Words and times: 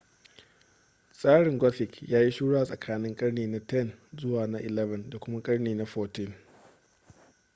tsarin 1.11 1.57
gothic 1.57 2.03
ya 2.09 2.19
yi 2.21 2.31
shura 2.31 2.61
a 2.61 2.65
tsakankanin 2.65 3.15
karni 3.15 3.47
na 3.47 3.57
10 3.57 3.89
zuwa 4.17 4.47
na 4.47 4.59
11 4.59 5.09
da 5.09 5.19
kuma 5.19 5.41
karni 5.43 5.75
na 5.75 5.83
14 5.85 6.31